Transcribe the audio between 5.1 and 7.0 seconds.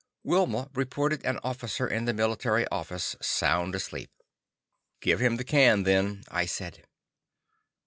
him the can, then," I said.